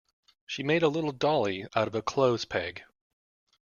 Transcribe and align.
She 0.47 0.63
made 0.63 0.81
a 0.81 0.87
little 0.87 1.11
dolly 1.11 1.65
out 1.75 1.87
of 1.87 1.93
a 1.93 2.01
clothes 2.01 2.43
peg 2.45 2.85